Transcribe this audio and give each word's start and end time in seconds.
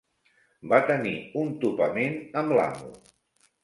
Va 0.71 0.79
tenir 0.87 1.13
un 1.43 1.53
topament 1.67 2.19
amb 2.45 2.61
l'amo. 2.61 2.95